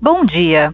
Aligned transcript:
Bom 0.00 0.24
dia. 0.24 0.72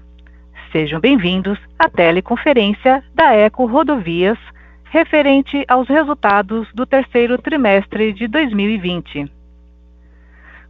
Sejam 0.71 1.01
bem-vindos 1.01 1.59
à 1.79 1.89
teleconferência 1.89 3.03
da 3.15 3.33
Eco 3.33 3.65
Rodovias 3.65 4.37
referente 4.85 5.65
aos 5.67 5.89
resultados 5.89 6.69
do 6.75 6.85
terceiro 6.85 7.39
trimestre 7.39 8.13
de 8.13 8.29
2020. 8.29 9.33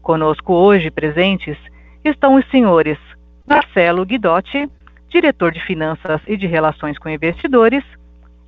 Conosco 0.01 0.53
hoje 0.53 0.89
presentes 0.89 1.59
estão 2.05 2.37
os 2.37 2.49
senhores 2.49 2.97
Marcelo 3.45 4.07
Guidotti, 4.07 4.71
diretor 5.09 5.51
de 5.51 5.61
Finanças 5.67 6.21
e 6.25 6.37
de 6.37 6.47
Relações 6.47 6.97
com 6.97 7.09
Investidores, 7.09 7.83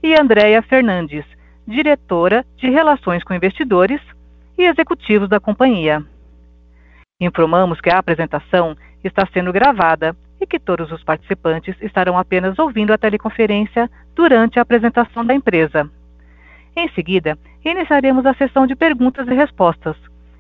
e 0.05 0.15
Andréia 0.15 0.63
Fernandes, 0.63 1.25
diretora 1.67 2.47
de 2.57 2.71
Relações 2.71 3.25
com 3.25 3.35
Investidores 3.35 4.01
e 4.57 4.63
executivos 4.63 5.29
da 5.29 5.41
companhia. 5.41 6.01
Informamos 7.21 7.81
que 7.81 7.91
a 7.91 7.99
apresentação 7.99 8.77
está 9.03 9.27
sendo 9.33 9.53
gravada 9.53 10.17
e 10.41 10.47
que 10.47 10.59
todos 10.59 10.91
os 10.93 11.03
participantes 11.03 11.75
estarão 11.81 12.19
apenas 12.19 12.59
ouvindo 12.59 12.93
a 12.93 12.99
teleconferência 12.99 13.91
durante 14.15 14.59
a 14.59 14.63
apresentação 14.63 15.25
da 15.25 15.35
empresa. 15.35 15.91
Em 16.77 16.89
seguida, 16.91 17.39
iniciaremos 17.65 18.27
a 18.27 18.35
sessão 18.35 18.67
de 18.67 18.77
perguntas 18.77 19.27
e 19.29 19.35
respostas, 19.35 19.97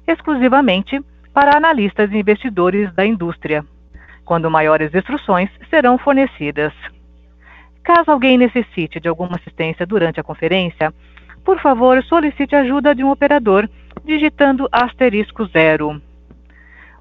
exclusivamente 0.07 1.01
para 1.33 1.57
analistas 1.57 2.11
e 2.13 2.19
investidores 2.19 2.93
da 2.95 3.07
indústria, 3.07 3.65
quando 4.25 4.51
maiores 4.51 4.95
instruções 4.95 5.51
serão 5.71 5.97
fornecidas. 5.99 6.73
Caso 7.83 8.11
alguém 8.11 8.37
necessite 8.37 9.01
de 9.01 9.09
alguma 9.09 9.37
assistência 9.37 9.87
durante 9.87 10.21
a 10.21 10.25
conferência, 10.25 10.93
por 11.45 11.61
favor 11.61 12.02
solicite 12.05 12.57
ajuda 12.57 12.95
de 12.95 13.05
um 13.05 13.11
operador 13.11 13.69
digitando 14.05 14.69
asterisco 14.71 15.47
zero. 15.47 16.01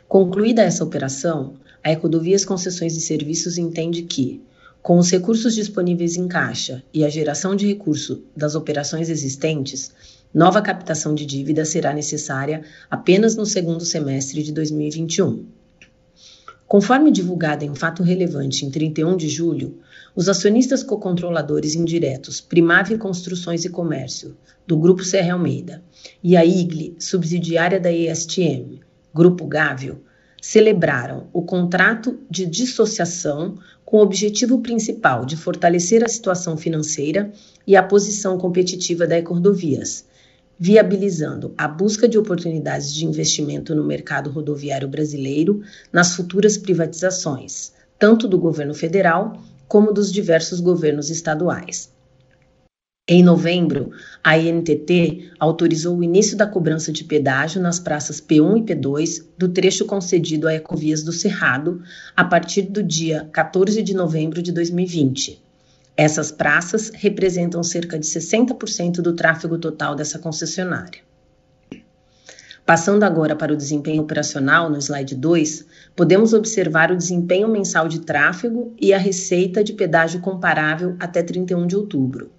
Concluída 0.08 0.62
essa 0.62 0.86
operação, 0.86 1.56
a 1.84 1.92
Ecodovias 1.92 2.46
Concessões 2.46 2.96
e 2.96 3.02
Serviços 3.02 3.58
entende 3.58 4.04
que, 4.04 4.42
com 4.84 4.98
os 4.98 5.10
recursos 5.10 5.56
disponíveis 5.56 6.18
em 6.18 6.28
caixa 6.28 6.84
e 6.94 7.06
a 7.06 7.10
geração 7.10 7.56
de 7.56 7.66
recurso 7.66 8.26
das 8.36 8.54
operações 8.54 9.10
existentes, 9.10 9.94
nova 10.34 10.62
captação 10.62 11.16
de 11.16 11.26
dívida 11.26 11.64
será 11.64 11.94
necessária 11.94 12.64
apenas 12.92 13.34
no 13.38 13.46
segundo 13.46 13.86
semestre 13.86 14.44
de 14.44 14.52
2021. 14.52 15.46
Conforme 16.68 17.12
divulgado 17.12 17.64
em 17.64 17.74
fato 17.74 18.04
relevante 18.04 18.66
em 18.66 18.70
31 18.70 19.16
de 19.16 19.30
julho, 19.30 19.80
os 20.14 20.28
acionistas 20.28 20.84
cocontroladores 20.84 21.76
indiretos 21.76 22.42
Primave 22.42 22.98
Construções 22.98 23.64
e 23.64 23.70
Comércio, 23.70 24.36
do 24.68 24.78
Grupo 24.78 25.04
Serra 25.04 25.34
Almeida, 25.34 25.82
e 26.22 26.36
a 26.36 26.44
IGLE, 26.44 26.98
subsidiária 27.00 27.80
da 27.80 27.92
ESTM, 27.92 28.82
Grupo 29.14 29.48
Gávio, 29.48 30.02
celebraram 30.44 31.30
o 31.32 31.42
contrato 31.42 32.20
de 32.30 32.46
dissociação 32.46 33.58
com 33.86 34.00
o 34.00 34.02
objetivo 34.02 34.60
principal 34.60 35.26
de 35.26 35.38
fortalecer 35.38 36.04
a 36.04 36.10
situação 36.10 36.58
financeira 36.58 37.32
e 37.66 37.78
a 37.78 37.82
posição 37.82 38.38
competitiva 38.38 39.08
da 39.08 39.18
Ecordovias, 39.18 40.04
viabilizando 40.60 41.54
a 41.58 41.66
busca 41.66 42.10
de 42.10 42.18
oportunidades 42.18 42.94
de 42.94 43.06
investimento 43.06 43.74
no 43.74 43.86
mercado 43.86 44.30
rodoviário 44.30 44.90
brasileiro 44.90 45.62
nas 45.94 46.14
futuras 46.14 46.58
privatizações, 46.58 47.72
tanto 47.98 48.28
do 48.28 48.38
governo 48.38 48.74
federal 48.74 49.42
como 49.66 49.94
dos 49.94 50.12
diversos 50.12 50.60
governos 50.60 51.10
estaduais. 51.10 51.90
Em 53.06 53.22
novembro, 53.22 53.92
a 54.24 54.38
INTT 54.38 55.34
autorizou 55.38 55.98
o 55.98 56.04
início 56.06 56.38
da 56.38 56.48
cobrança 56.48 56.90
de 56.90 57.04
pedágio 57.04 57.62
nas 57.62 57.78
praças 57.78 58.22
P1 58.22 58.60
e 58.60 58.62
P2 58.62 59.26
do 59.38 59.50
trecho 59.50 59.84
concedido 59.84 60.48
a 60.48 60.54
Ecovias 60.54 61.04
do 61.04 61.12
Cerrado 61.12 61.84
a 62.16 62.24
partir 62.24 62.62
do 62.62 62.82
dia 62.82 63.28
14 63.34 63.84
de 63.84 63.94
novembro 63.94 64.42
de 64.42 64.54
2020. 64.54 65.44
Essas 65.98 66.32
praças 66.32 66.92
representam 66.94 67.62
cerca 67.62 68.00
de 68.00 68.08
60% 68.08 69.02
do 69.02 69.12
tráfego 69.14 69.58
total 69.58 69.96
dessa 69.96 70.18
concessionária. 70.18 71.02
Passando 72.66 73.04
agora 73.04 73.36
para 73.36 73.52
o 73.52 73.58
desempenho 73.58 74.02
operacional, 74.02 74.70
no 74.70 74.78
slide 74.78 75.16
2, 75.16 75.66
podemos 75.94 76.32
observar 76.32 76.90
o 76.90 76.96
desempenho 76.96 77.50
mensal 77.50 77.90
de 77.90 78.00
tráfego 78.00 78.74
e 78.80 78.94
a 78.94 78.98
receita 78.98 79.62
de 79.62 79.74
pedágio 79.74 80.22
comparável 80.22 80.96
até 81.02 81.22
31 81.22 81.68
de 81.68 81.76
outubro. 81.76 82.32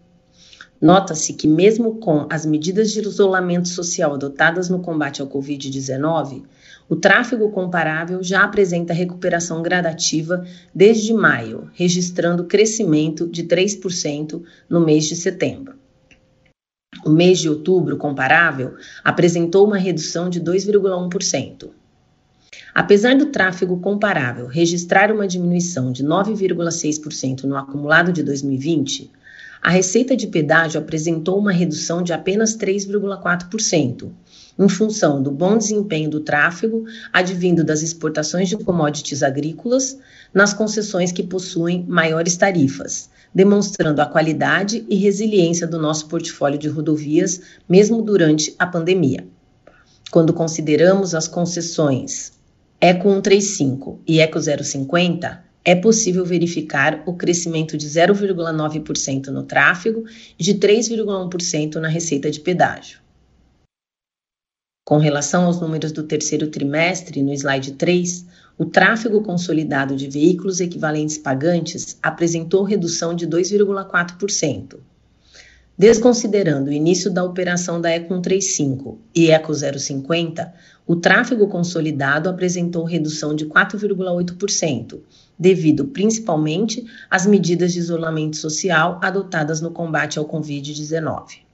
Nota-se 0.85 1.33
que, 1.33 1.49
mesmo 1.49 1.95
com 1.95 2.27
as 2.29 2.45
medidas 2.45 2.93
de 2.93 3.01
isolamento 3.01 3.69
social 3.69 4.13
adotadas 4.13 4.69
no 4.69 4.81
combate 4.81 5.23
ao 5.23 5.27
Covid-19, 5.27 6.43
o 6.91 6.95
tráfego 6.95 7.51
comparável 7.51 8.23
já 8.23 8.45
apresenta 8.45 8.93
recuperação 8.93 9.63
gradativa 9.63 10.45
desde 10.75 11.15
maio, 11.15 11.71
registrando 11.73 12.45
crescimento 12.45 13.27
de 13.27 13.45
3% 13.45 14.43
no 14.69 14.79
mês 14.79 15.07
de 15.07 15.17
setembro. 15.17 15.77
O 17.03 17.09
mês 17.09 17.39
de 17.39 17.49
outubro 17.49 17.97
comparável 17.97 18.75
apresentou 19.03 19.67
uma 19.67 19.79
redução 19.79 20.29
de 20.29 20.39
2,1%. 20.39 21.71
Apesar 22.75 23.17
do 23.17 23.33
tráfego 23.33 23.81
comparável 23.81 24.47
registrar 24.49 25.11
uma 25.11 25.27
diminuição 25.27 25.91
de 25.91 26.05
9,6% 26.05 27.45
no 27.45 27.57
acumulado 27.57 28.13
de 28.13 28.23
2020, 28.23 29.11
a 29.65 29.71
receita 29.71 30.15
de 30.15 30.27
pedágio 30.27 30.79
apresentou 30.79 31.39
uma 31.39 31.51
redução 31.51 32.03
de 32.03 32.13
apenas 32.13 32.55
3,4%, 32.55 34.11
em 34.59 34.69
função 34.69 35.23
do 35.23 35.31
bom 35.31 35.57
desempenho 35.57 36.11
do 36.11 36.21
tráfego 36.21 36.85
advindo 37.11 37.65
das 37.65 37.81
exportações 37.81 38.51
de 38.51 38.59
commodities 38.59 39.23
agrícolas 39.23 39.99
nas 40.35 40.53
concessões 40.53 41.11
que 41.11 41.23
possuem 41.23 41.83
maiores 41.89 42.37
tarifas, 42.37 43.09
demonstrando 43.35 44.03
a 44.03 44.07
qualidade 44.07 44.85
e 44.87 44.97
resiliência 44.97 45.67
do 45.67 45.81
nosso 45.81 46.09
portfólio 46.09 46.59
de 46.59 46.69
rodovias, 46.69 47.41
mesmo 47.67 48.03
durante 48.03 48.55
a 48.59 48.67
pandemia. 48.67 49.27
Quando 50.11 50.35
consideramos 50.35 51.15
as 51.15 51.27
concessões 51.27 52.35
Eco 52.79 53.09
135 53.09 53.99
e 54.07 54.21
Eco 54.21 54.39
050, 54.39 55.43
é 55.65 55.75
possível 55.75 56.25
verificar 56.25 57.03
o 57.07 57.15
crescimento 57.15 57.77
de 57.77 57.87
0,9% 57.89 59.29
no 59.29 59.45
tráfego 59.45 60.05
e 60.39 60.43
de 60.45 60.55
3,1% 60.55 61.77
na 61.77 61.89
receita 61.89 62.31
de 62.31 62.41
pedágio. 62.41 62.99
Com 64.85 64.99
relação 64.99 65.47
aos 65.47 65.59
números 65.59 65.93
do 65.93 66.03
terceiro 66.03 66.49
trimestre, 66.49 67.23
no 67.23 67.33
slide 67.33 67.73
3, 67.73 68.27
o 68.59 68.67
tráfego 68.67 69.23
consolidado 69.23 69.97
de 69.97 70.09
veículos 70.09 70.61
equivalentes 70.61 71.17
pagantes 71.17 71.99
apresentou 72.03 72.63
redução 72.63 73.15
de 73.15 73.27
2,4%. 73.27 74.79
Desconsiderando 75.77 76.71
o 76.71 76.73
início 76.73 77.11
da 77.11 77.25
operação 77.25 77.81
da 77.81 77.91
Eco 77.91 78.15
135 78.15 79.01
e 79.15 79.31
Eco 79.31 79.53
050, 79.53 80.53
o 80.87 80.95
tráfego 80.95 81.49
consolidado 81.49 82.29
apresentou 82.29 82.85
redução 82.85 83.35
de 83.35 83.47
4,8%, 83.47 85.01
devido 85.39 85.87
principalmente 85.87 86.85
às 87.11 87.27
medidas 87.27 87.73
de 87.73 87.79
isolamento 87.79 88.37
social 88.37 88.99
adotadas 89.03 89.61
no 89.61 89.71
combate 89.71 90.19
ao 90.19 90.27
Covid-19. 90.27 91.45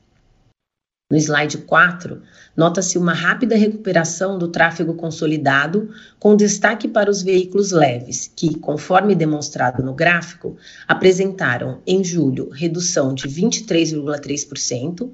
No 1.11 1.17
slide 1.17 1.59
4, 1.59 2.23
nota-se 2.57 2.97
uma 2.97 3.13
rápida 3.13 3.57
recuperação 3.57 4.39
do 4.39 4.47
tráfego 4.47 4.95
consolidado, 4.95 5.91
com 6.21 6.37
destaque 6.37 6.87
para 6.87 7.11
os 7.11 7.21
veículos 7.21 7.73
leves, 7.73 8.31
que, 8.37 8.55
conforme 8.55 9.17
demonstrado 9.17 9.83
no 9.83 9.93
gráfico, 9.93 10.57
apresentaram 10.87 11.81
em 11.85 12.05
julho 12.05 12.49
redução 12.51 13.13
de 13.13 13.27
23,3%, 13.27 15.11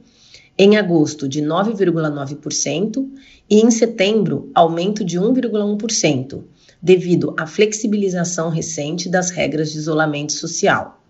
em 0.59 0.77
agosto 0.77 1.27
de 1.27 1.41
9,9% 1.41 3.09
e 3.49 3.61
em 3.61 3.71
setembro 3.71 4.51
aumento 4.55 5.03
de 5.03 5.19
1,1%, 5.19 6.45
devido 6.87 7.35
à 7.37 7.49
flexibilização 7.49 8.49
recente 8.49 9.09
das 9.09 9.31
regras 9.31 9.73
de 9.73 9.79
isolamento 9.79 10.33
social. 10.33 11.03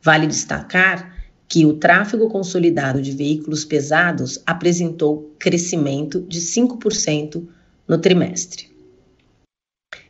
Vale 0.00 0.28
destacar 0.28 1.26
que 1.48 1.66
o 1.66 1.72
tráfego 1.72 2.28
consolidado 2.28 3.02
de 3.02 3.10
veículos 3.10 3.64
pesados 3.64 4.40
apresentou 4.46 5.34
crescimento 5.40 6.20
de 6.20 6.40
5% 6.40 7.44
no 7.88 7.98
trimestre. 7.98 8.70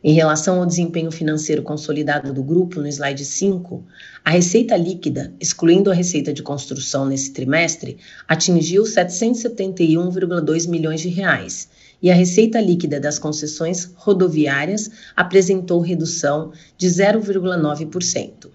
Em 0.04 0.12
relação 0.12 0.60
ao 0.60 0.66
desempenho 0.66 1.10
financeiro 1.10 1.62
consolidado 1.62 2.30
do 2.30 2.42
grupo, 2.42 2.78
no 2.78 2.86
slide 2.86 3.24
5, 3.24 3.82
a 4.22 4.30
receita 4.30 4.76
líquida, 4.76 5.32
excluindo 5.40 5.90
a 5.90 5.94
receita 5.94 6.34
de 6.34 6.42
construção 6.42 7.06
nesse 7.06 7.32
trimestre, 7.32 7.96
atingiu 8.28 8.82
771,2 8.82 10.68
milhões 10.68 11.00
de 11.00 11.08
reais, 11.08 11.70
e 12.02 12.10
a 12.10 12.14
receita 12.14 12.60
líquida 12.60 12.98
das 12.98 13.18
concessões 13.18 13.92
rodoviárias 13.94 14.90
apresentou 15.14 15.80
redução 15.80 16.52
de 16.76 16.88
0,9%. 16.88 18.50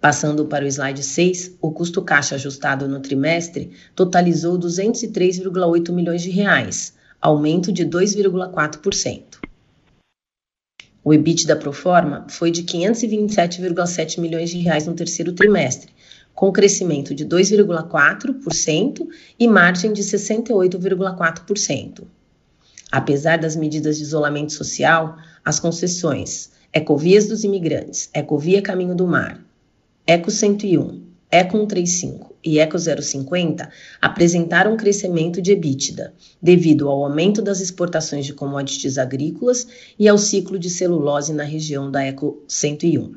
Passando 0.00 0.46
para 0.46 0.64
o 0.64 0.68
slide 0.68 1.02
6, 1.02 1.56
o 1.60 1.72
custo 1.72 2.00
caixa 2.00 2.36
ajustado 2.36 2.88
no 2.88 3.00
trimestre 3.00 3.72
totalizou 3.94 4.58
203,8 4.58 5.92
milhões 5.92 6.22
de 6.22 6.30
reais, 6.30 6.94
aumento 7.20 7.70
de 7.70 7.84
2,4%. 7.84 9.40
O 11.02 11.12
EBITDA 11.12 11.56
pro 11.56 11.72
forma 11.72 12.26
foi 12.28 12.50
de 12.50 12.62
527,7 12.62 14.20
milhões 14.20 14.50
de 14.50 14.58
reais 14.58 14.86
no 14.86 14.94
terceiro 14.94 15.32
trimestre, 15.32 15.90
com 16.34 16.52
crescimento 16.52 17.14
de 17.14 17.26
2,4% 17.26 19.08
e 19.38 19.48
margem 19.48 19.92
de 19.92 20.02
68,4%. 20.02 22.04
Apesar 22.90 23.38
das 23.38 23.54
medidas 23.54 23.98
de 23.98 24.02
isolamento 24.02 24.52
social, 24.52 25.16
as 25.44 25.60
concessões 25.60 26.50
Ecovias 26.72 27.26
dos 27.26 27.44
Imigrantes, 27.44 28.10
Ecovia 28.12 28.60
Caminho 28.60 28.94
do 28.94 29.06
Mar, 29.06 29.40
Eco 30.06 30.30
101, 30.30 31.02
Eco 31.30 31.56
135 31.56 32.34
e 32.44 32.58
Eco 32.58 32.76
050 32.78 33.70
apresentaram 34.00 34.76
crescimento 34.76 35.40
de 35.40 35.52
EBITDA, 35.52 36.12
devido 36.42 36.88
ao 36.88 37.04
aumento 37.04 37.40
das 37.40 37.60
exportações 37.60 38.26
de 38.26 38.34
commodities 38.34 38.98
agrícolas 38.98 39.66
e 39.96 40.08
ao 40.08 40.18
ciclo 40.18 40.58
de 40.58 40.68
celulose 40.68 41.32
na 41.32 41.44
região 41.44 41.90
da 41.90 42.02
Eco 42.02 42.42
101. 42.48 43.14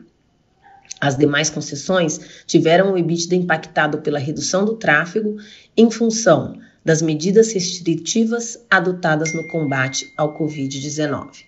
As 1.01 1.17
demais 1.17 1.49
concessões 1.49 2.19
tiveram 2.45 2.93
o 2.93 2.97
EBITDA 2.97 3.35
impactado 3.35 3.99
pela 3.99 4.19
redução 4.19 4.63
do 4.63 4.75
tráfego 4.75 5.37
em 5.75 5.89
função 5.89 6.59
das 6.83 7.01
medidas 7.01 7.53
restritivas 7.53 8.59
adotadas 8.69 9.33
no 9.33 9.47
combate 9.47 10.11
ao 10.17 10.37
Covid-19. 10.37 11.45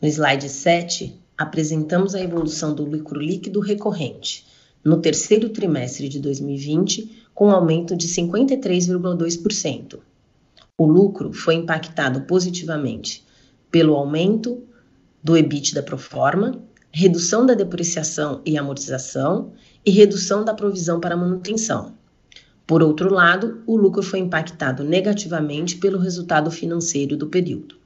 No 0.00 0.08
slide 0.08 0.48
7, 0.48 1.20
apresentamos 1.36 2.14
a 2.14 2.20
evolução 2.20 2.74
do 2.74 2.84
lucro 2.84 3.20
líquido 3.20 3.60
recorrente 3.60 4.46
no 4.84 4.98
terceiro 5.00 5.48
trimestre 5.48 6.08
de 6.08 6.20
2020, 6.20 7.26
com 7.34 7.50
aumento 7.50 7.96
de 7.96 8.06
53,2%. 8.06 9.98
O 10.76 10.86
lucro 10.86 11.32
foi 11.32 11.54
impactado 11.54 12.22
positivamente 12.22 13.24
pelo 13.70 13.94
aumento 13.94 14.62
do 15.22 15.36
EBITDA 15.36 15.82
pro 15.82 15.96
forma, 15.96 16.62
redução 16.92 17.46
da 17.46 17.54
depreciação 17.54 18.42
e 18.44 18.58
amortização 18.58 19.52
e 19.84 19.90
redução 19.90 20.44
da 20.44 20.52
provisão 20.52 21.00
para 21.00 21.16
manutenção. 21.16 21.94
Por 22.66 22.82
outro 22.82 23.12
lado, 23.12 23.62
o 23.66 23.76
lucro 23.76 24.02
foi 24.02 24.18
impactado 24.20 24.82
negativamente 24.82 25.76
pelo 25.76 25.98
resultado 25.98 26.50
financeiro 26.50 27.16
do 27.16 27.26
período. 27.26 27.76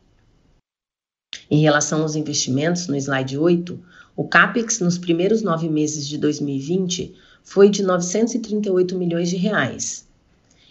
Em 1.51 1.61
relação 1.61 2.03
aos 2.03 2.15
investimentos, 2.15 2.87
no 2.87 2.97
slide 2.97 3.37
8, 3.37 3.79
o 4.17 4.29
CAPEX 4.29 4.81
nos 4.81 4.97
primeiros 4.97 5.43
nove 5.43 5.69
meses 5.69 6.07
de 6.07 6.17
2020 6.19 7.15
foi 7.43 7.71
de 7.71 7.83
938 7.83 8.97
milhões 8.97 9.31
de 9.31 9.37
reais. 9.37 10.07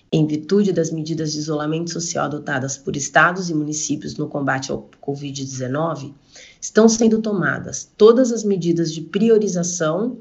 Em 0.09 0.25
virtude 0.25 0.71
das 0.71 0.89
medidas 0.89 1.33
de 1.33 1.39
isolamento 1.39 1.91
social 1.91 2.25
adotadas 2.25 2.77
por 2.77 2.95
estados 2.95 3.49
e 3.49 3.53
municípios 3.53 4.15
no 4.15 4.29
combate 4.29 4.71
ao 4.71 4.89
Covid-19, 5.01 6.13
estão 6.61 6.87
sendo 6.87 7.21
tomadas 7.21 7.91
todas 7.97 8.31
as 8.31 8.43
medidas 8.43 8.93
de 8.93 9.01
priorização 9.01 10.17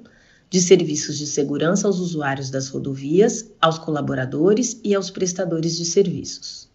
de 0.48 0.60
serviços 0.60 1.18
de 1.18 1.26
segurança 1.26 1.86
aos 1.86 1.98
usuários 1.98 2.50
das 2.50 2.68
rodovias, 2.68 3.50
aos 3.60 3.78
colaboradores 3.78 4.80
e 4.84 4.94
aos 4.94 5.10
prestadores 5.10 5.76
de 5.76 5.84
serviços. 5.84 6.68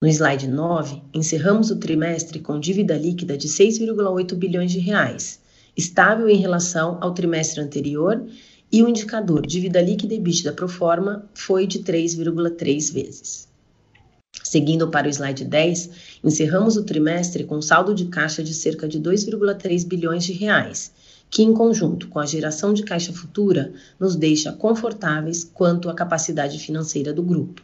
No 0.00 0.08
slide 0.08 0.46
9, 0.46 1.02
encerramos 1.12 1.70
o 1.70 1.76
trimestre 1.76 2.38
com 2.38 2.60
dívida 2.60 2.96
líquida 2.96 3.36
de 3.36 3.48
6,8 3.48 4.34
bilhões 4.36 4.70
de 4.70 4.78
reais, 4.78 5.40
estável 5.76 6.28
em 6.28 6.36
relação 6.36 6.98
ao 7.00 7.12
trimestre 7.12 7.60
anterior, 7.60 8.24
e 8.70 8.82
o 8.82 8.88
indicador 8.88 9.46
dívida 9.46 9.80
líquida 9.80 10.14
e 10.14 10.18
EBITDA 10.18 10.52
pro 10.52 10.68
forma 10.68 11.28
foi 11.34 11.66
de 11.66 11.80
3,3 11.80 12.92
vezes. 12.92 13.48
Seguindo 14.44 14.88
para 14.88 15.08
o 15.08 15.10
slide 15.10 15.44
10, 15.44 15.90
encerramos 16.22 16.76
o 16.76 16.84
trimestre 16.84 17.44
com 17.44 17.60
saldo 17.60 17.94
de 17.94 18.06
caixa 18.06 18.42
de 18.42 18.54
cerca 18.54 18.86
de 18.86 19.00
2,3 19.00 19.86
bilhões 19.86 20.24
de 20.24 20.32
reais, 20.32 20.92
que, 21.30 21.42
em 21.42 21.52
conjunto 21.52 22.08
com 22.08 22.18
a 22.18 22.26
geração 22.26 22.72
de 22.72 22.82
caixa 22.82 23.12
futura, 23.12 23.72
nos 23.98 24.16
deixa 24.16 24.52
confortáveis 24.52 25.44
quanto 25.44 25.88
à 25.88 25.94
capacidade 25.94 26.58
financeira 26.58 27.12
do 27.12 27.22
grupo. 27.22 27.62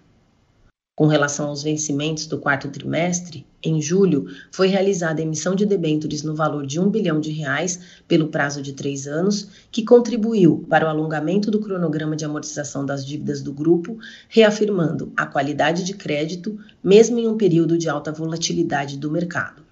Com 0.97 1.09
relação 1.09 1.49
aos 1.49 1.65
vencimentos 1.65 2.27
do 2.27 2.39
quarto 2.39 2.69
trimestre, 2.69 3.45
em 3.61 3.83
julho 3.83 4.27
foi 4.53 4.69
realizada 4.69 5.21
a 5.21 5.25
emissão 5.25 5.57
de 5.57 5.67
debêntures 5.67 6.23
no 6.23 6.37
valor 6.37 6.65
de 6.65 6.79
um 6.79 6.89
bilhão 6.89 7.19
de 7.19 7.33
reais 7.33 7.81
pelo 8.07 8.29
prazo 8.29 8.63
de 8.63 8.75
três 8.75 9.09
anos, 9.09 9.49
que 9.73 9.85
contribuiu 9.85 10.65
para 10.69 10.87
o 10.87 10.89
alongamento 10.89 11.51
do 11.51 11.59
cronograma 11.59 12.15
de 12.15 12.25
amortização 12.25 12.87
das 12.87 13.05
dívidas 13.05 13.43
do 13.43 13.53
grupo, 13.53 13.99
reafirmando 14.29 15.13
a 15.17 15.27
qualidade 15.27 15.83
de 15.83 15.95
crédito, 15.95 16.57
mesmo 16.81 17.19
em 17.19 17.27
um 17.27 17.37
período 17.37 17.77
de 17.77 17.89
alta 17.89 18.13
volatilidade 18.13 18.97
do 18.97 19.11
mercado. 19.11 19.65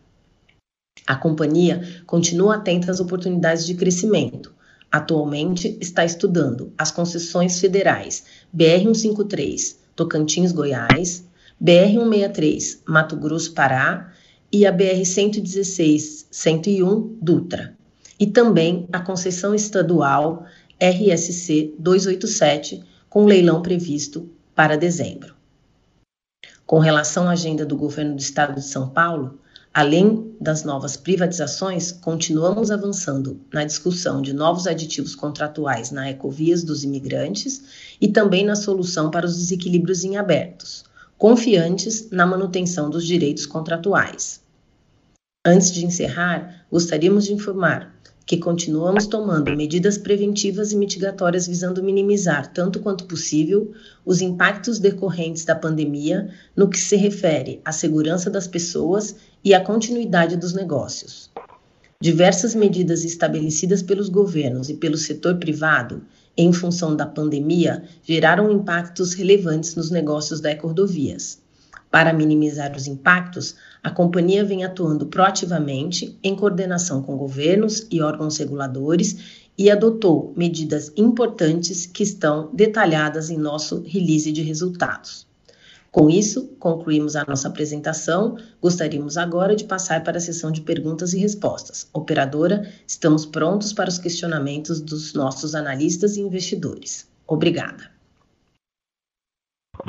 A 1.06 1.16
companhia 1.16 1.82
continua 2.06 2.56
atenta 2.56 2.90
às 2.90 3.00
oportunidades 3.00 3.66
de 3.66 3.74
crescimento. 3.74 4.54
Atualmente 4.90 5.78
está 5.80 6.04
estudando 6.04 6.72
as 6.76 6.90
concessões 6.90 7.58
federais 7.58 8.24
BR-153, 8.54 9.76
Tocantins, 9.96 10.52
Goiás, 10.52 11.24
BR-163, 11.62 12.80
Mato 12.86 13.16
Grosso, 13.16 13.54
Pará 13.54 14.12
e 14.52 14.66
a 14.66 14.72
BR-116-101, 14.72 17.16
Dutra, 17.20 17.74
e 18.20 18.26
também 18.26 18.86
a 18.92 19.00
concessão 19.00 19.54
estadual 19.54 20.44
RSC 20.78 21.74
287, 21.78 22.84
com 23.08 23.24
leilão 23.24 23.62
previsto 23.62 24.28
para 24.54 24.76
dezembro. 24.76 25.34
Com 26.66 26.78
relação 26.78 27.26
à 27.28 27.32
agenda 27.32 27.64
do 27.64 27.74
governo 27.76 28.16
do 28.16 28.20
estado 28.20 28.56
de 28.56 28.66
São 28.66 28.90
Paulo, 28.90 29.40
Além 29.74 30.36
das 30.38 30.64
novas 30.64 30.98
privatizações, 30.98 31.92
continuamos 31.92 32.70
avançando 32.70 33.40
na 33.50 33.64
discussão 33.64 34.20
de 34.20 34.34
novos 34.34 34.66
aditivos 34.66 35.14
contratuais 35.14 35.90
na 35.90 36.10
ecovias 36.10 36.62
dos 36.62 36.84
imigrantes 36.84 37.62
e 37.98 38.08
também 38.08 38.44
na 38.44 38.54
solução 38.54 39.10
para 39.10 39.24
os 39.24 39.34
desequilíbrios 39.34 40.04
em 40.04 40.18
abertos, 40.18 40.84
confiantes 41.16 42.10
na 42.10 42.26
manutenção 42.26 42.90
dos 42.90 43.06
direitos 43.06 43.46
contratuais. 43.46 44.42
Antes 45.46 45.72
de 45.72 45.86
encerrar, 45.86 46.66
gostaríamos 46.70 47.24
de 47.24 47.32
informar 47.32 47.94
que 48.24 48.36
continuamos 48.36 49.06
tomando 49.06 49.56
medidas 49.56 49.98
preventivas 49.98 50.72
e 50.72 50.76
mitigatórias 50.76 51.46
visando 51.46 51.82
minimizar, 51.82 52.52
tanto 52.52 52.80
quanto 52.80 53.04
possível, 53.04 53.72
os 54.04 54.20
impactos 54.20 54.78
decorrentes 54.78 55.44
da 55.44 55.54
pandemia 55.54 56.30
no 56.56 56.68
que 56.68 56.78
se 56.78 56.96
refere 56.96 57.60
à 57.64 57.72
segurança 57.72 58.30
das 58.30 58.46
pessoas 58.46 59.16
e 59.44 59.52
à 59.52 59.60
continuidade 59.60 60.36
dos 60.36 60.52
negócios. 60.52 61.30
Diversas 62.00 62.54
medidas 62.54 63.04
estabelecidas 63.04 63.82
pelos 63.82 64.08
governos 64.08 64.68
e 64.68 64.74
pelo 64.74 64.96
setor 64.96 65.36
privado, 65.36 66.02
em 66.36 66.52
função 66.52 66.96
da 66.96 67.06
pandemia, 67.06 67.84
geraram 68.02 68.50
impactos 68.50 69.14
relevantes 69.14 69.74
nos 69.74 69.90
negócios 69.90 70.40
da 70.40 70.50
Ecordovias. 70.50 71.41
Para 71.92 72.10
minimizar 72.10 72.74
os 72.74 72.86
impactos, 72.86 73.54
a 73.82 73.90
companhia 73.90 74.42
vem 74.42 74.64
atuando 74.64 75.08
proativamente 75.08 76.18
em 76.22 76.34
coordenação 76.34 77.02
com 77.02 77.18
governos 77.18 77.86
e 77.90 78.00
órgãos 78.00 78.38
reguladores 78.38 79.42
e 79.58 79.70
adotou 79.70 80.32
medidas 80.34 80.90
importantes 80.96 81.84
que 81.84 82.02
estão 82.02 82.48
detalhadas 82.50 83.28
em 83.28 83.36
nosso 83.36 83.82
release 83.82 84.32
de 84.32 84.40
resultados. 84.40 85.26
Com 85.90 86.08
isso, 86.08 86.48
concluímos 86.58 87.14
a 87.14 87.26
nossa 87.28 87.48
apresentação. 87.48 88.38
Gostaríamos 88.62 89.18
agora 89.18 89.54
de 89.54 89.64
passar 89.64 90.02
para 90.02 90.16
a 90.16 90.20
sessão 90.20 90.50
de 90.50 90.62
perguntas 90.62 91.12
e 91.12 91.18
respostas. 91.18 91.90
Operadora, 91.92 92.72
estamos 92.86 93.26
prontos 93.26 93.74
para 93.74 93.90
os 93.90 93.98
questionamentos 93.98 94.80
dos 94.80 95.12
nossos 95.12 95.54
analistas 95.54 96.16
e 96.16 96.22
investidores. 96.22 97.06
Obrigada. 97.26 97.90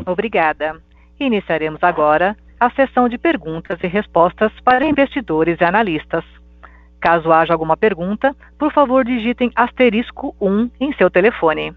Obrigada. 0.05 0.81
Iniciaremos 1.19 1.83
agora 1.83 2.35
a 2.59 2.69
sessão 2.71 3.09
de 3.09 3.17
perguntas 3.17 3.77
e 3.83 3.87
respostas 3.87 4.51
para 4.63 4.85
investidores 4.85 5.59
e 5.59 5.63
analistas. 5.63 6.23
Caso 6.99 7.31
haja 7.31 7.53
alguma 7.53 7.75
pergunta, 7.75 8.35
por 8.57 8.71
favor 8.71 9.03
digitem 9.03 9.51
asterisco 9.55 10.35
1 10.39 10.71
em 10.79 10.93
seu 10.93 11.09
telefone. 11.09 11.75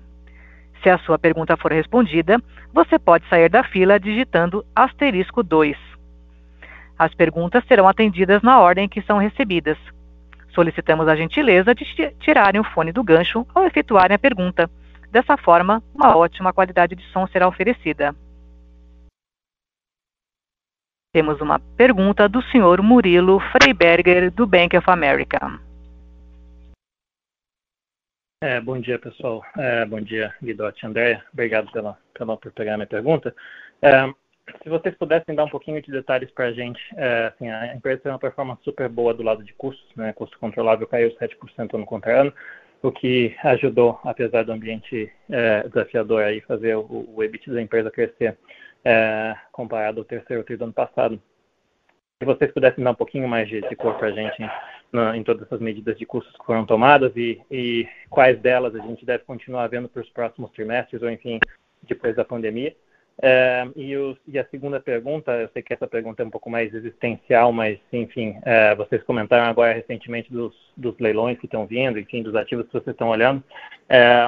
Se 0.83 0.89
a 0.89 0.99
sua 0.99 1.19
pergunta 1.19 1.57
for 1.57 1.73
respondida, 1.73 2.41
você 2.73 2.99
pode 2.99 3.29
sair 3.29 3.49
da 3.49 3.65
fila 3.65 3.99
digitando 3.99 4.65
asterisco 4.75 5.43
2. 5.43 5.77
As 6.99 7.13
perguntas 7.15 7.65
serão 7.67 7.89
atendidas 7.89 8.41
na 8.43 8.61
ordem 8.61 8.89
que 8.89 9.03
são 9.03 9.19
recebidas. 9.19 9.77
Solicitamos 10.55 11.09
a 11.09 11.17
gentileza 11.17 11.75
de 11.75 11.85
tirarem 12.21 12.61
o 12.61 12.65
fone 12.65 12.93
do 12.93 13.03
gancho 13.03 13.47
ao 13.55 13.67
efetuarem 13.67 14.15
a 14.15 14.19
pergunta. 14.19 14.71
Dessa 15.11 15.37
forma, 15.37 15.83
uma 15.95 16.17
ótima 16.17 16.53
qualidade 16.53 16.95
de 16.95 17.05
som 17.13 17.27
será 17.27 17.49
oferecida. 17.49 18.15
Temos 21.17 21.41
uma 21.41 21.59
pergunta 21.79 22.29
do 22.29 22.43
senhor 22.43 22.83
Murilo 22.83 23.41
Freiberger, 23.51 24.31
do 24.31 24.47
Bank 24.47 24.77
of 24.77 24.91
America. 24.91 25.59
É, 28.45 28.61
bom 28.61 28.79
dia, 28.79 28.99
pessoal. 28.99 29.43
É, 29.57 29.87
bom 29.87 29.99
dia, 29.99 30.35
Guidotti 30.43 30.85
Andréia. 30.85 31.25
Obrigado 31.33 31.73
pela, 31.73 31.97
pela, 32.13 32.37
por 32.37 32.53
pegar 32.53 32.77
minha 32.77 32.87
pergunta. 32.87 33.35
É, 33.81 34.07
se 34.63 34.69
vocês 34.69 34.95
pudessem 34.97 35.35
dar 35.35 35.45
um 35.45 35.49
pouquinho 35.49 35.81
de 35.81 35.91
detalhes 35.91 36.31
para 36.33 36.49
a 36.49 36.53
gente, 36.53 36.79
é, 36.99 37.29
assim, 37.29 37.49
a 37.49 37.75
empresa 37.75 38.03
tem 38.03 38.13
uma 38.13 38.19
performance 38.19 38.63
super 38.63 38.87
boa 38.87 39.15
do 39.15 39.23
lado 39.23 39.43
de 39.43 39.55
custos, 39.55 39.89
né? 39.97 40.13
custo 40.13 40.39
controlável 40.39 40.87
caiu 40.87 41.17
7% 41.17 41.77
ano 41.77 41.87
contra 41.87 42.21
ano, 42.21 42.33
o 42.83 42.93
que 42.93 43.35
ajudou, 43.43 43.99
apesar 44.05 44.43
do 44.43 44.53
ambiente 44.53 45.11
é, 45.31 45.67
desafiador, 45.67 46.25
aí, 46.25 46.43
fazer 46.43 46.77
o, 46.77 47.09
o 47.17 47.25
EBIT 47.25 47.51
da 47.51 47.63
empresa 47.63 47.91
crescer 47.91 48.37
é, 48.87 49.35
comparado 49.51 49.99
ao 49.99 50.05
terceiro 50.05 50.45
tri 50.45 50.57
do 50.57 50.63
ano 50.63 50.73
passado. 50.73 51.21
Se 52.21 52.25
vocês 52.25 52.53
pudessem 52.53 52.85
dar 52.85 52.93
um 52.93 52.95
pouquinho 52.95 53.29
mais 53.29 53.49
de, 53.49 53.61
de 53.61 53.75
cor 53.75 53.95
para 53.99 54.09
a 54.09 54.13
gente 54.13 54.41
em, 54.41 55.19
em 55.19 55.25
todas 55.25 55.43
essas 55.43 55.61
medidas 55.61 55.99
de 55.99 56.07
custos 56.07 56.35
que 56.37 56.47
foram 56.47 56.65
tomadas 56.65 57.13
e, 57.17 57.43
e 57.51 57.89
quais 58.09 58.39
delas 58.41 58.77
a 58.77 58.79
gente 58.79 59.05
deve 59.05 59.25
continuar 59.25 59.67
vendo 59.67 59.89
para 59.89 60.01
os 60.01 60.09
próximos 60.11 60.53
trimestres 60.53 61.03
ou, 61.03 61.11
enfim, 61.11 61.41
depois 61.83 62.15
da 62.15 62.25
pandemia. 62.25 62.75
É, 63.21 63.67
e, 63.75 63.97
o, 63.97 64.17
e, 64.29 64.39
a 64.39 64.47
segunda 64.47 64.79
pergunta, 64.79 65.33
eu 65.33 65.49
sei 65.49 65.63
que 65.63 65.73
essa 65.73 65.87
pergunta 65.89 66.23
é 66.23 66.27
um 66.27 66.31
pouco 66.31 66.49
mais 66.49 66.73
existencial, 66.73 67.51
mas, 67.51 67.79
enfim, 67.93 68.39
é, 68.45 68.75
vocês 68.77 69.03
comentaram 69.03 69.47
agora 69.47 69.73
recentemente 69.73 70.31
dos, 70.31 70.55
dos, 70.77 70.97
leilões 70.99 71.39
que 71.39 71.47
estão 71.47 71.67
vindo, 71.67 71.99
enfim, 71.99 72.23
dos 72.23 72.37
ativos 72.37 72.67
que 72.67 72.73
vocês 72.73 72.89
estão 72.89 73.09
olhando. 73.09 73.43
É, 73.89 74.27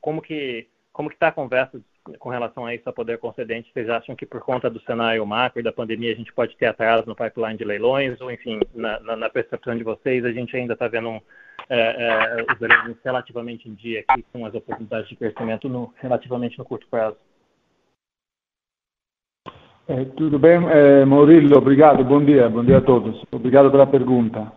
como 0.00 0.22
que 0.22 0.68
como 0.92 1.10
está 1.10 1.28
a 1.28 1.32
conversa 1.32 1.78
com 2.18 2.28
relação 2.28 2.66
a 2.66 2.74
isso 2.74 2.88
a 2.88 2.92
poder 2.92 3.18
concedente, 3.18 3.70
vocês 3.72 3.88
acham 3.88 4.14
que 4.14 4.26
por 4.26 4.40
conta 4.40 4.70
do 4.70 4.80
cenário 4.80 5.24
macro 5.26 5.60
e 5.60 5.62
da 5.62 5.72
pandemia 5.72 6.12
a 6.12 6.16
gente 6.16 6.32
pode 6.32 6.56
ter 6.56 6.66
atraso 6.66 7.04
no 7.06 7.14
pipeline 7.14 7.58
de 7.58 7.64
leilões, 7.64 8.20
ou 8.20 8.30
enfim, 8.30 8.60
na, 8.74 9.00
na, 9.00 9.16
na 9.16 9.30
percepção 9.30 9.76
de 9.76 9.84
vocês, 9.84 10.24
a 10.24 10.32
gente 10.32 10.56
ainda 10.56 10.74
está 10.74 10.88
vendo 10.88 11.08
um, 11.08 11.20
é, 11.68 12.40
é, 12.40 12.52
os 12.52 12.60
leilões 12.60 12.96
relativamente 13.04 13.68
em 13.68 13.74
dia 13.74 14.04
aqui, 14.06 14.24
com 14.32 14.46
as 14.46 14.54
oportunidades 14.54 15.08
de 15.08 15.16
crescimento 15.16 15.68
no, 15.68 15.92
relativamente 16.00 16.58
no 16.58 16.64
curto 16.64 16.86
prazo? 16.88 17.16
Eh, 19.88 20.04
tudo 20.16 20.38
bem, 20.38 20.58
eh, 20.68 21.04
Maurílio, 21.04 21.56
obrigado, 21.56 22.02
bom 22.02 22.24
dia, 22.24 22.48
bom 22.48 22.64
dia 22.64 22.78
a 22.78 22.80
todos. 22.80 23.22
Obrigado 23.30 23.70
pela 23.70 23.86
pergunta. 23.86 24.52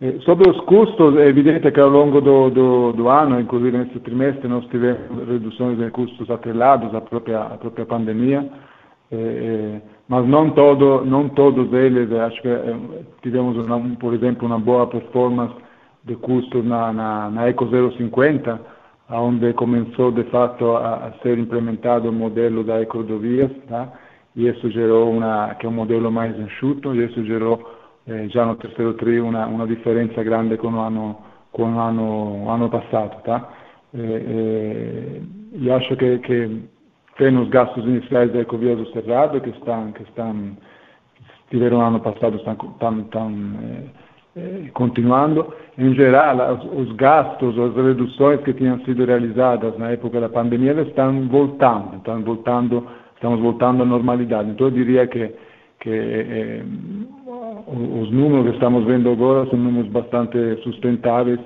Eh, 0.00 0.18
sobre 0.20 0.50
os 0.50 0.60
custos, 0.62 1.16
é 1.16 1.28
evidente 1.28 1.70
que 1.70 1.80
ao 1.80 1.88
longo 1.88 2.20
do, 2.20 2.50
do, 2.50 2.92
do 2.92 3.08
ano, 3.08 3.40
inclusive 3.40 3.76
nesse 3.78 4.00
trimestre, 4.00 4.48
nós 4.48 4.66
tivemos 4.66 5.28
reduções 5.28 5.78
de 5.78 5.90
custos 5.90 6.30
atrelados 6.30 6.94
à 6.94 7.00
própria, 7.00 7.40
à 7.40 7.58
própria 7.58 7.86
pandemia, 7.86 8.48
eh 9.10 9.80
mas 10.08 10.26
não, 10.28 10.50
todo, 10.50 11.04
não 11.04 11.28
todos 11.30 11.72
eles, 11.72 12.12
acho 12.12 12.40
que 12.42 12.48
tivemos, 13.22 13.56
uma, 13.56 13.80
por 13.96 14.12
exemplo, 14.12 14.46
uma 14.46 14.58
boa 14.58 14.86
performance 14.86 15.54
de 16.04 16.14
custos 16.16 16.64
na, 16.64 16.92
na, 16.92 17.30
na 17.30 17.48
Eco 17.48 17.66
050, 17.66 18.60
onde 19.10 19.52
começou 19.54 20.12
de 20.12 20.24
fato 20.24 20.76
a, 20.76 21.06
a 21.06 21.12
ser 21.22 21.38
implementado 21.38 22.10
o 22.10 22.12
modelo 22.12 22.62
da 22.62 22.82
Ecodovias, 22.82 23.50
tá? 23.66 23.92
e 24.36 24.46
isso 24.46 24.70
gerou 24.70 25.10
uma, 25.10 25.54
que 25.54 25.64
é 25.64 25.68
um 25.68 25.72
modelo 25.72 26.12
mais 26.12 26.38
enxuto, 26.38 26.94
e 26.94 27.04
isso 27.04 27.24
gerou 27.24 27.58
eh, 28.04 28.26
già 28.26 28.44
no 28.44 28.56
terzo 28.56 28.94
tri 28.94 29.18
una, 29.18 29.46
una, 29.46 29.66
differenza 29.66 30.22
grande 30.22 30.56
con 30.56 30.74
l'anno, 30.74 32.68
passato. 32.68 33.20
Tá? 33.22 33.48
Eh, 33.92 35.22
eh, 35.60 35.70
acho 35.72 35.96
que, 35.96 36.20
que 36.20 36.68
tem 37.16 37.36
os 37.36 37.48
gastos 37.48 37.84
iniciais 37.84 38.32
da 38.32 38.40
Ecovias 38.40 38.76
do 38.76 38.86
Cerrado, 38.92 39.40
que 39.40 39.50
estão, 39.50 39.92
que 39.92 40.02
estão 40.02 40.56
tiveram 41.50 41.80
ano 41.80 42.00
passado, 42.00 42.36
estão, 42.36 42.54
estão, 42.54 43.00
estão 43.00 43.32
eh, 43.62 43.84
eh, 44.36 44.70
continuando. 44.72 45.54
Em 45.78 45.94
geral, 45.94 46.54
os, 46.54 46.88
os 46.88 46.96
gastos, 46.96 47.56
as 47.58 47.74
reduções 47.76 48.40
que 48.40 48.52
tinham 48.52 48.80
sido 48.84 49.04
realizadas 49.04 49.78
na 49.78 49.90
época 49.90 50.20
pandemia, 50.28 50.72
estão 50.82 51.28
voltando, 51.28 51.96
estão 51.96 52.20
voltando, 52.22 52.86
estamos 53.14 53.40
voltando 53.40 53.82
à 53.82 53.86
normalidade. 53.86 54.50
Então, 54.50 54.66
eu 54.66 54.72
diria 54.72 55.06
que, 55.06 55.32
que 55.80 56.62
os 57.66 58.10
números 58.10 58.46
que 58.46 58.52
estamos 58.54 58.84
vendo 58.84 59.10
agora 59.10 59.48
são 59.48 59.58
números 59.58 59.90
bastante 59.90 60.38
sustentáveis 60.62 61.40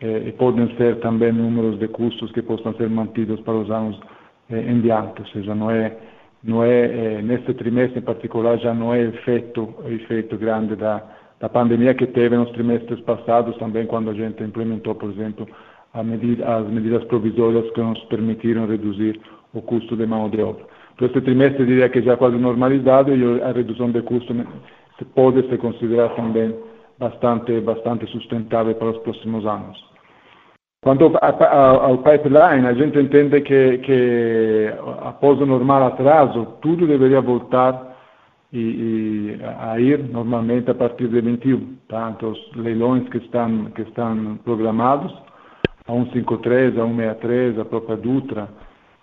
eh, 0.00 0.24
e 0.28 0.32
podem 0.32 0.74
ser 0.76 1.00
também 1.00 1.32
números 1.32 1.78
de 1.78 1.88
custos 1.88 2.30
que 2.32 2.42
possam 2.42 2.74
ser 2.74 2.90
mantidos 2.90 3.40
para 3.40 3.54
os 3.54 3.70
anos 3.70 3.98
eh, 4.50 4.60
em 4.60 4.80
diante, 4.80 5.22
ou 5.22 5.26
seja, 5.28 5.54
não 5.54 5.70
é, 5.70 5.96
não 6.44 6.62
é 6.62 7.18
eh, 7.18 7.22
neste 7.22 7.54
trimestre 7.54 8.00
em 8.00 8.02
particular 8.02 8.58
já 8.58 8.74
não 8.74 8.92
é 8.92 9.02
efeito, 9.02 9.74
efeito 9.86 10.36
grande 10.36 10.76
da, 10.76 11.02
da 11.40 11.48
pandemia 11.48 11.94
que 11.94 12.06
teve 12.06 12.36
nos 12.36 12.50
trimestres 12.50 13.00
passados 13.00 13.56
também 13.58 13.86
quando 13.86 14.10
a 14.10 14.14
gente 14.14 14.42
implementou, 14.42 14.94
por 14.94 15.10
exemplo, 15.10 15.46
medida, 16.04 16.56
as 16.56 16.68
medidas 16.68 17.04
provisórias 17.04 17.70
que 17.70 17.80
nos 17.80 18.02
permitiram 18.04 18.66
reduzir 18.66 19.20
o 19.54 19.62
custo 19.62 19.96
de 19.96 20.06
mão 20.06 20.28
de 20.28 20.42
obra. 20.42 20.64
Para 20.96 21.06
este 21.06 21.20
trimestre 21.20 21.64
diria 21.64 21.88
que 21.88 22.02
já 22.02 22.16
quase 22.16 22.36
normalizado 22.36 23.14
e 23.14 23.42
a 23.42 23.52
redução 23.52 23.90
de 23.90 24.02
custo 24.02 24.34
pode 25.04 25.48
ser 25.48 25.58
considerado 25.58 26.14
também 26.16 26.54
bastante, 26.98 27.60
bastante 27.60 28.06
sustentável 28.06 28.74
para 28.74 28.90
os 28.90 28.98
próximos 28.98 29.46
anos. 29.46 29.92
Quanto 30.82 31.12
ao 31.16 31.98
pipeline, 31.98 32.66
a 32.66 32.74
gente 32.74 32.98
entende 32.98 33.40
que, 33.42 33.78
que 33.78 34.74
após 35.02 35.40
o 35.40 35.46
normal 35.46 35.84
atraso, 35.86 36.44
tudo 36.60 36.88
deveria 36.88 37.20
voltar 37.20 37.92
e, 38.52 38.58
e 38.58 39.40
a 39.60 39.78
ir 39.78 39.98
normalmente 40.10 40.70
a 40.70 40.74
partir 40.74 41.06
de 41.06 41.20
21. 41.20 41.76
Tá? 41.88 42.12
Então, 42.16 42.30
os 42.30 42.56
leilões 42.56 43.08
que 43.10 43.18
estão, 43.18 43.66
que 43.66 43.82
estão 43.82 44.38
programados, 44.44 45.12
a 45.86 45.92
153, 45.92 46.76
a 46.76 46.86
163, 46.86 47.58
a 47.60 47.64
própria 47.64 47.96
Dutra, 47.96 48.48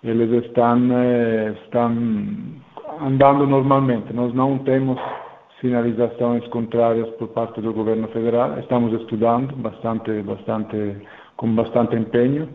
eles 0.04 0.44
estão, 0.44 0.78
eh, 0.92 1.54
estão 1.64 1.96
andando 3.00 3.46
normalmente. 3.46 4.12
Nós 4.12 4.34
não 4.34 4.58
temos 4.58 4.98
sinalizações 5.60 6.46
contrárias 6.48 7.08
por 7.16 7.28
parte 7.28 7.60
do 7.60 7.72
governo 7.72 8.08
federal. 8.08 8.58
Estamos 8.58 8.92
estudando 9.00 9.54
bastante, 9.56 10.22
bastante, 10.22 10.96
com 11.36 11.54
bastante 11.54 11.96
empenho 11.96 12.48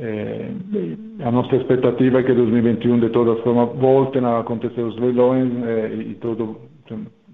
é, 0.00 0.50
a 1.26 1.30
nossa 1.32 1.56
expectativa 1.56 2.20
é 2.20 2.22
que 2.22 2.32
2021, 2.32 3.00
de 3.00 3.10
todas 3.10 3.42
formas, 3.42 3.76
voltem 3.76 4.24
a 4.24 4.38
acontecer 4.38 4.80
os 4.80 4.96
leilões 4.96 5.50
é, 5.64 5.88
e 5.92 6.14
tudo 6.14 6.70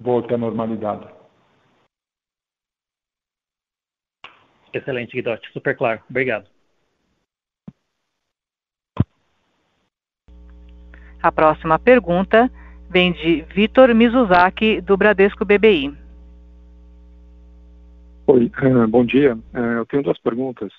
volte 0.01 0.33
à 0.33 0.39
normalidade. 0.39 1.07
Excelente, 4.73 5.13
Guidotti. 5.13 5.53
Super 5.53 5.77
claro. 5.77 6.01
Obrigado. 6.09 6.49
A 11.23 11.31
próxima 11.31 11.79
pergunta 11.79 12.51
vem 12.95 13.11
de 13.11 13.43
Vitor 13.53 13.93
Mizuzaki, 13.93 14.81
do 14.81 14.97
Bradesco 14.97 15.45
BBI. 15.45 15.93
Oi, 18.29 18.47
uh, 18.47 18.87
bom 18.87 19.05
dia. 19.05 19.35
Uh, 19.35 19.79
eu 19.79 19.87
tenho 19.87 20.05
duas 20.05 20.17
perguntas. 20.21 20.73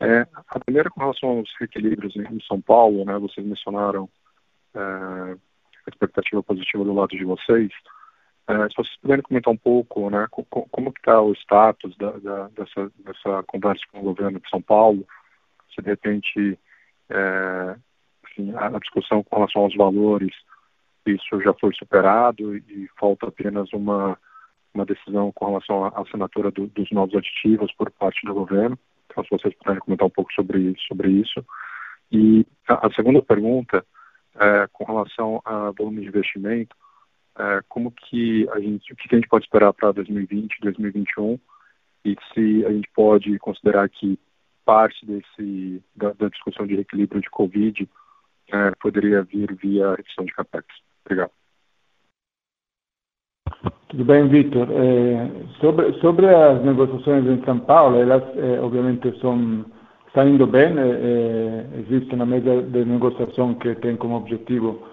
Uh, 0.00 0.24
a 0.46 0.60
primeira 0.60 0.88
com 0.88 1.00
relação 1.00 1.30
aos 1.30 1.50
reequilíbrios 1.58 2.14
em 2.14 2.40
São 2.46 2.60
Paulo, 2.60 3.04
né? 3.04 3.18
Vocês 3.18 3.44
mencionaram 3.44 4.08
a 4.72 5.34
expectativa 5.88 6.40
positiva 6.44 6.84
do 6.84 6.94
lado 6.94 7.10
de 7.10 7.24
vocês. 7.24 7.72
se 7.72 8.76
vocês 8.76 8.96
puderem 9.02 9.22
comentar 9.22 9.52
um 9.52 9.56
pouco, 9.56 10.08
né? 10.10 10.28
Como 10.30 10.90
está 10.96 11.20
o 11.20 11.32
status 11.32 11.96
dessa, 11.96 13.42
conversa 13.48 13.82
com 13.90 13.98
o 13.98 14.04
governo 14.04 14.38
de 14.38 14.48
São 14.48 14.62
Paulo? 14.62 15.04
Se 15.74 15.82
de 15.82 15.88
repente 15.88 16.56
a 17.10 18.78
discussão 18.78 19.24
com 19.24 19.34
relação 19.34 19.62
aos 19.62 19.74
valores, 19.74 20.32
isso 21.12 21.40
já 21.42 21.52
foi 21.54 21.72
superado 21.74 22.56
e 22.56 22.88
falta 22.98 23.28
apenas 23.28 23.72
uma 23.72 24.18
uma 24.74 24.84
decisão 24.84 25.32
com 25.32 25.46
relação 25.46 25.84
à 25.84 26.00
assinatura 26.00 26.50
do, 26.50 26.66
dos 26.68 26.90
novos 26.90 27.14
aditivos 27.14 27.72
por 27.74 27.90
parte 27.90 28.24
do 28.24 28.34
governo. 28.34 28.78
Então, 29.06 29.24
se 29.24 29.30
vocês 29.30 29.54
puderem 29.54 29.80
comentar 29.80 30.06
um 30.06 30.10
pouco 30.10 30.32
sobre, 30.32 30.74
sobre 30.86 31.10
isso. 31.10 31.44
E 32.12 32.46
a, 32.68 32.86
a 32.86 32.92
segunda 32.92 33.22
pergunta, 33.22 33.84
é, 34.38 34.68
com 34.72 34.84
relação 34.84 35.40
a 35.44 35.70
volume 35.72 36.02
de 36.02 36.08
investimento, 36.08 36.76
é, 37.36 37.60
como 37.68 37.90
que 37.90 38.48
a 38.50 38.60
gente, 38.60 38.92
o 38.92 38.96
que 38.96 39.14
a 39.14 39.16
gente 39.16 39.28
pode 39.28 39.44
esperar 39.44 39.72
para 39.72 39.92
2020, 39.92 40.60
2021 40.60 41.38
e 42.04 42.16
se 42.32 42.64
a 42.64 42.72
gente 42.72 42.88
pode 42.94 43.38
considerar 43.38 43.88
que 43.88 44.18
parte 44.64 45.04
desse 45.06 45.82
da, 45.96 46.12
da 46.12 46.28
discussão 46.28 46.66
de 46.66 46.74
equilíbrio 46.74 47.20
de 47.20 47.30
Covid 47.30 47.88
é, 48.52 48.70
poderia 48.80 49.22
vir 49.22 49.54
via 49.54 49.94
redução 49.94 50.24
de 50.24 50.32
capex. 50.32 50.66
Obrigado. 51.08 51.30
Tudo 53.88 54.04
bem, 54.04 54.28
Vitor. 54.28 54.68
É, 54.70 55.30
sobre, 55.60 55.92
sobre 56.00 56.26
as 56.28 56.62
negociações 56.62 57.24
em 57.26 57.42
São 57.44 57.58
Paulo, 57.60 57.96
elas 57.96 58.22
é, 58.36 58.60
obviamente 58.60 59.18
são 59.20 59.64
saindo 60.12 60.46
bem. 60.46 60.74
É, 60.78 61.66
existe 61.78 62.14
uma 62.14 62.26
mesa 62.26 62.62
de 62.62 62.84
negociação 62.84 63.54
que 63.54 63.74
tem 63.76 63.96
como 63.96 64.16
objetivo 64.16 64.86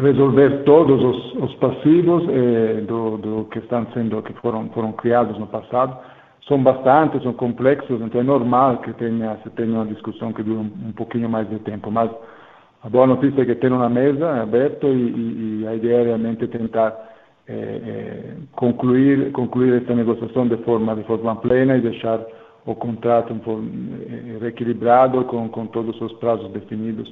resolver 0.00 0.64
todos 0.64 1.00
os, 1.00 1.34
os 1.34 1.54
passivos 1.56 2.24
do, 2.86 3.16
do, 3.18 3.44
que 3.44 3.60
estão 3.60 3.86
sendo 3.92 4.20
que 4.22 4.32
foram 4.34 4.68
foram 4.70 4.92
criados 4.92 5.38
no 5.38 5.46
passado. 5.46 5.96
São 6.48 6.62
bastantes, 6.62 7.22
são 7.22 7.32
complexos, 7.32 8.00
então 8.00 8.20
é 8.20 8.24
normal 8.24 8.78
que 8.78 8.92
tenha 8.94 9.38
se 9.42 9.50
tenha 9.50 9.72
uma 9.72 9.86
discussão 9.86 10.32
que 10.32 10.42
dure 10.42 10.58
um, 10.58 10.88
um 10.88 10.92
pouquinho 10.92 11.28
mais 11.28 11.48
de 11.48 11.58
tempo, 11.60 11.90
mas 11.92 12.10
a 12.84 12.88
boa 12.90 13.06
notícia 13.06 13.40
é 13.40 13.44
que 13.46 13.54
tem 13.54 13.72
uma 13.72 13.88
mesa 13.88 14.42
aberta 14.42 14.86
e, 14.86 14.90
e, 14.90 15.60
e 15.62 15.66
a 15.66 15.74
ideia 15.74 16.02
é 16.02 16.04
realmente 16.04 16.46
tentar 16.48 16.94
é, 17.48 17.54
é, 17.54 18.34
concluir 18.52 19.32
concluir 19.32 19.82
essa 19.82 19.94
negociação 19.94 20.46
de 20.46 20.58
forma 20.58 20.94
de 20.94 21.02
forma 21.04 21.34
plena 21.36 21.78
e 21.78 21.80
deixar 21.80 22.20
o 22.66 22.74
contrato 22.74 23.32
um 23.32 24.38
reequilibrado 24.38 25.24
com, 25.24 25.48
com 25.48 25.66
todos 25.66 25.98
os 25.98 26.12
prazos 26.14 26.50
definidos 26.52 27.10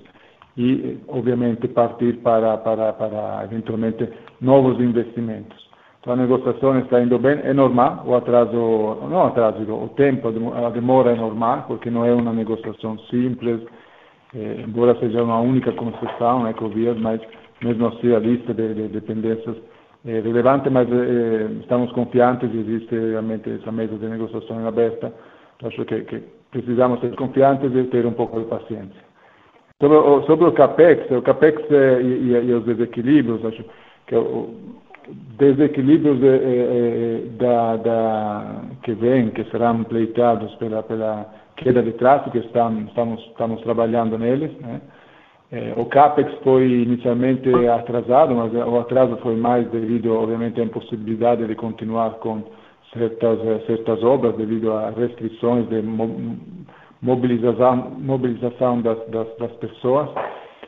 e 0.59 0.99
obviamente 1.09 1.67
partir 1.69 2.19
para 2.19 2.59
para 2.59 2.93
para 2.93 3.45
eventualmente 3.45 4.07
novos 4.43 4.79
investimentos. 4.79 5.57
Então 6.01 6.13
a 6.13 6.17
negociação 6.17 6.79
está 6.81 7.01
indo 7.01 7.19
bem, 7.19 7.39
é 7.45 7.55
normal 7.55 8.03
o 8.07 8.15
atraso, 8.15 8.53
não 9.09 9.25
atraso, 9.25 9.63
o 9.73 9.89
tempo, 9.97 10.29
a 10.29 10.69
demora 10.69 11.13
é 11.13 11.17
normal 11.17 11.65
porque 11.67 11.89
não 11.89 12.05
é 12.05 12.13
uma 12.13 12.33
negociação 12.33 12.99
simples 13.11 13.63
eh, 14.35 14.65
embora 14.67 14.99
seja 14.99 15.23
uma 15.23 15.41
única 15.41 15.73
concessão, 15.73 16.45
né, 16.45 16.53
Covias, 16.53 16.99
mas 16.99 17.21
mesmo 17.63 17.87
assim 17.87 18.15
a 18.15 18.19
lista 18.19 18.53
de, 18.55 18.75
de 18.75 18.89
dependências 18.89 19.57
é 20.05 20.21
relevante, 20.21 20.69
mas 20.69 20.89
eh, 20.91 21.49
estamos 21.61 21.93
confiantes 21.93 22.53
existe 22.53 22.95
realmente 22.95 23.49
essa 23.51 23.71
mesa 23.71 23.97
de 23.97 24.07
negociação 24.07 24.67
aberta. 24.67 25.13
Acho 25.63 25.85
que, 25.85 26.01
que, 26.03 26.23
precisamos 26.51 27.01
ser 27.01 27.15
confiantes 27.15 27.75
e 27.75 27.85
ter 27.85 28.05
um 28.05 28.13
pouco 28.13 28.41
de 28.41 28.47
paciência. 28.47 29.01
Sobre 29.81 29.97
o, 29.97 30.23
sobre 30.25 30.47
o 30.47 30.53
CAPEX, 30.53 31.11
o 31.11 31.23
CAPEX 31.23 31.63
e, 31.71 32.05
e, 32.05 32.49
e 32.49 32.53
os 32.53 32.65
desequilíbrios, 32.65 33.45
acho 33.45 33.65
que 34.07 34.17
o, 34.17 34.55
desequilíbrios 35.39 36.19
de, 36.21 37.29
da, 37.39 37.77
da, 37.77 38.61
que 38.83 38.93
vêm, 38.93 39.31
que 39.31 39.45
serão 39.45 39.85
pleiteados 39.85 40.55
pela, 40.57 40.83
pela 40.83 41.27
queda 41.63 41.83
de 41.83 41.93
tráfego, 41.93 42.37
estamos, 42.39 42.89
estamos, 42.89 43.21
estamos 43.27 43.61
trabalhando 43.63 44.19
neles. 44.19 44.51
Né? 44.61 44.81
É, 45.51 45.75
o 45.77 45.85
CAPEX 45.85 46.33
foi 46.43 46.67
inicialmente 46.67 47.49
atrasado, 47.69 48.35
mas 48.35 48.53
o 48.55 48.79
atraso 48.79 49.17
foi 49.19 49.37
mais 49.37 49.69
devido, 49.71 50.15
obviamente, 50.15 50.61
à 50.61 50.65
impossibilidade 50.65 51.47
de 51.47 51.55
continuar 51.55 52.13
com 52.15 52.43
certas, 52.93 53.39
certas 53.67 54.03
obras, 54.03 54.35
devido 54.37 54.73
a 54.73 54.91
restrições 54.91 55.69
de 55.69 55.83
mobilização, 57.03 57.93
mobilização 57.99 58.81
das, 58.81 58.99
das, 59.09 59.29
das 59.39 59.53
pessoas. 59.53 60.09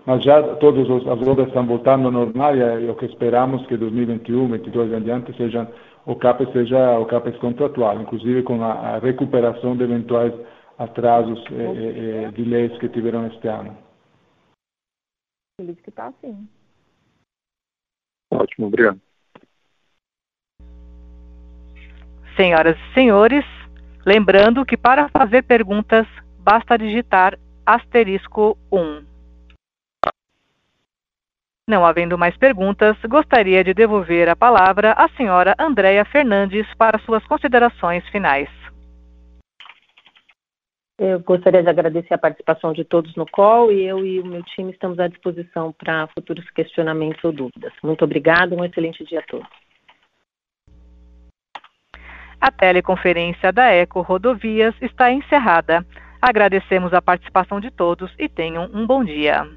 Mas 0.06 0.22
já 0.22 0.42
todas 0.56 0.88
as 0.90 1.26
obras 1.26 1.48
estão 1.48 1.64
voltando 1.64 2.06
ao 2.06 2.12
normal 2.12 2.54
e 2.54 2.90
o 2.90 2.94
que 2.94 3.06
esperamos 3.06 3.66
que 3.66 3.76
2021, 3.76 4.48
2022 4.48 4.92
em 4.92 5.02
diante 5.02 5.36
seja 5.36 5.66
o 6.06 6.14
CAPEX 6.14 6.52
seja 6.52 6.98
o 6.98 7.06
CAPEX 7.06 7.38
contratual, 7.38 7.98
inclusive 7.98 8.42
com 8.42 8.62
a, 8.62 8.72
a 8.72 8.98
recuperação 8.98 9.74
de 9.74 9.84
eventuais 9.84 10.34
atrasos 10.78 11.38
e 11.50 11.54
eh, 11.54 12.24
eh, 12.24 12.30
delays 12.32 12.76
que 12.78 12.88
tiveram 12.88 13.26
este 13.26 13.48
ano. 13.48 13.76
Feliz 15.60 15.80
que 15.80 15.90
está 15.90 16.06
assim. 16.06 16.48
Ótimo, 18.32 18.66
obrigado. 18.66 19.00
Senhoras 22.36 22.76
e 22.76 22.94
senhores, 22.94 23.44
lembrando 24.04 24.64
que 24.64 24.76
para 24.76 25.08
fazer 25.08 25.42
perguntas 25.42 26.06
basta 26.40 26.76
digitar 26.76 27.38
asterisco 27.64 28.58
1. 28.72 29.04
Não 31.66 31.86
havendo 31.86 32.18
mais 32.18 32.36
perguntas, 32.36 32.96
gostaria 33.08 33.64
de 33.64 33.72
devolver 33.72 34.28
a 34.28 34.36
palavra 34.36 34.92
à 34.92 35.08
senhora 35.10 35.54
Andréia 35.58 36.04
Fernandes 36.04 36.66
para 36.74 36.98
suas 36.98 37.24
considerações 37.24 38.06
finais. 38.08 38.50
Eu 40.96 41.18
gostaria 41.20 41.62
de 41.62 41.68
agradecer 41.68 42.14
a 42.14 42.18
participação 42.18 42.72
de 42.72 42.84
todos 42.84 43.14
no 43.16 43.26
call 43.26 43.72
e 43.72 43.82
eu 43.84 44.06
e 44.06 44.20
o 44.20 44.26
meu 44.26 44.42
time 44.44 44.70
estamos 44.70 44.98
à 45.00 45.08
disposição 45.08 45.72
para 45.72 46.06
futuros 46.08 46.48
questionamentos 46.50 47.22
ou 47.24 47.32
dúvidas. 47.32 47.72
Muito 47.82 48.04
obrigada, 48.04 48.54
um 48.54 48.64
excelente 48.64 49.04
dia 49.04 49.18
a 49.18 49.22
todos. 49.22 49.48
A 52.40 52.50
teleconferência 52.52 53.52
da 53.52 53.70
Eco 53.70 54.02
Rodovias 54.02 54.74
está 54.80 55.10
encerrada. 55.10 55.84
Agradecemos 56.22 56.92
a 56.92 57.02
participação 57.02 57.58
de 57.58 57.70
todos 57.70 58.12
e 58.18 58.28
tenham 58.28 58.70
um 58.72 58.86
bom 58.86 59.02
dia. 59.04 59.48